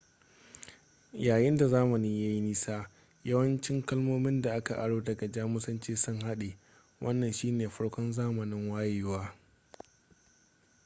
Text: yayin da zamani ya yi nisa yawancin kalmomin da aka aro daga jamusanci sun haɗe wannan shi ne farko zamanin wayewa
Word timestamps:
yayin 1.13 1.57
da 1.57 1.67
zamani 1.67 2.23
ya 2.23 2.29
yi 2.31 2.41
nisa 2.41 2.89
yawancin 3.23 3.85
kalmomin 3.85 4.41
da 4.41 4.53
aka 4.55 4.75
aro 4.77 5.01
daga 5.03 5.27
jamusanci 5.31 5.95
sun 5.95 6.19
haɗe 6.21 6.57
wannan 7.01 7.31
shi 7.33 7.51
ne 7.51 7.69
farko 7.69 8.11
zamanin 8.11 8.69
wayewa 8.71 9.35